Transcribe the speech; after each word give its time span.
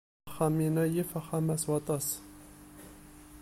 Axxam 0.29 0.55
inna 0.67 0.85
yif 0.93 1.09
axxam-a 1.19 1.55
s 1.63 1.65
waṭas. 1.71 2.07